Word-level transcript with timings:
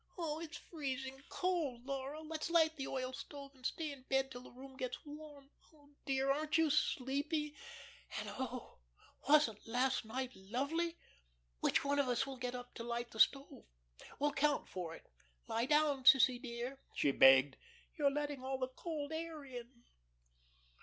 "Oh, 0.17 0.39
it's 0.39 0.57
freezing 0.57 1.21
cold, 1.29 1.85
Laura. 1.85 2.21
Let's 2.21 2.49
light 2.49 2.75
the 2.75 2.87
oil 2.87 3.13
stove 3.13 3.51
and 3.53 3.63
stay 3.63 3.91
in 3.91 4.01
bed 4.09 4.31
till 4.31 4.41
the 4.41 4.49
room 4.51 4.75
gets 4.75 4.97
warm. 5.05 5.51
Oh, 5.71 5.91
dear, 6.07 6.31
aren't 6.31 6.57
you 6.57 6.71
sleepy, 6.71 7.53
and, 8.17 8.27
oh, 8.39 8.79
wasn't 9.29 9.67
last 9.67 10.03
night 10.03 10.31
lovely? 10.35 10.97
Which 11.59 11.85
one 11.85 11.99
of 11.99 12.07
us 12.07 12.25
will 12.25 12.37
get 12.37 12.55
up 12.55 12.73
to 12.73 12.83
light 12.83 13.11
the 13.11 13.19
stove? 13.19 13.65
We'll 14.17 14.33
count 14.33 14.67
for 14.67 14.95
it. 14.95 15.05
Lie 15.47 15.67
down, 15.67 16.03
sissie, 16.05 16.39
dear," 16.39 16.79
she 16.95 17.11
begged, 17.11 17.55
"you're 17.95 18.09
letting 18.09 18.43
all 18.43 18.57
the 18.57 18.69
cold 18.69 19.11
air 19.13 19.45
in." 19.45 19.83